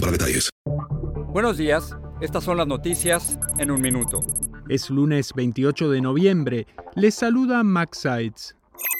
[0.00, 0.50] para detalles.
[1.32, 4.20] Buenos días, estas son las noticias en un minuto.
[4.68, 6.66] Es lunes 28 de noviembre.
[6.94, 8.56] Les saluda Max Sides.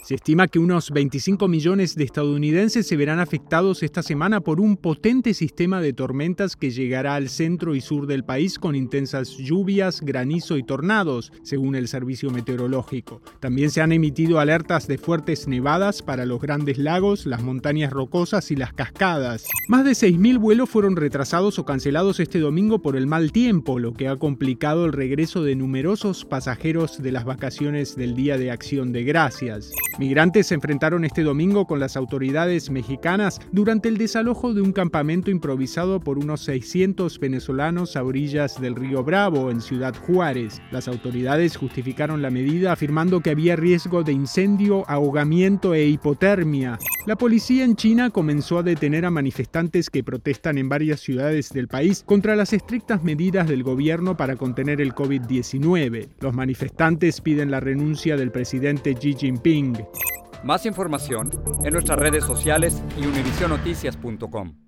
[0.09, 4.79] Se estima que unos 25 millones de estadounidenses se verán afectados esta semana por un
[4.79, 10.01] potente sistema de tormentas que llegará al centro y sur del país con intensas lluvias,
[10.01, 13.21] granizo y tornados, según el servicio meteorológico.
[13.39, 18.51] También se han emitido alertas de fuertes nevadas para los grandes lagos, las montañas rocosas
[18.51, 19.45] y las cascadas.
[19.69, 23.93] Más de 6.000 vuelos fueron retrasados o cancelados este domingo por el mal tiempo, lo
[23.93, 28.93] que ha complicado el regreso de numerosos pasajeros de las vacaciones del Día de Acción
[28.93, 29.71] de Gracias.
[29.99, 35.29] Migrantes se enfrentaron este domingo con las autoridades mexicanas durante el desalojo de un campamento
[35.31, 40.63] improvisado por unos 600 venezolanos a orillas del río Bravo, en Ciudad Juárez.
[40.71, 46.79] Las autoridades justificaron la medida afirmando que había riesgo de incendio, ahogamiento e hipotermia.
[47.09, 51.67] La policía en China comenzó a detener a manifestantes que protestan en varias ciudades del
[51.67, 56.11] país contra las estrictas medidas del gobierno para contener el COVID-19.
[56.21, 59.87] Los manifestantes piden la renuncia del presidente Xi Jinping.
[60.45, 61.31] Más información
[61.65, 64.68] en nuestras redes sociales y univisionoticias.com.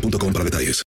[0.00, 0.84] boostmobile.com para detalles.